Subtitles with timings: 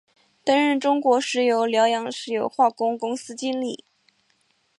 [0.43, 3.85] 担任中国石油辽阳石油化工公司经理。